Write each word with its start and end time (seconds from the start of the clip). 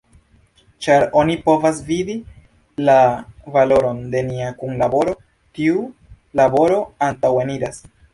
Ĉar 0.83 1.03
oni 1.23 1.33
povas 1.49 1.81
vidi 1.89 2.15
la 2.87 2.95
valoron 3.57 3.99
de 4.15 4.23
nia 4.31 4.47
kunlaboro, 4.63 5.13
tiu 5.59 5.85
laboro 6.41 6.81
antaŭeniras. 7.09 7.83